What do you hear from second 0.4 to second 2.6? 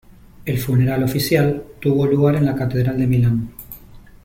El funeral oficial tuvo lugar en la